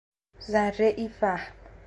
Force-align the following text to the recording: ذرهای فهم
ذرهای 0.51 1.07
فهم 1.09 1.53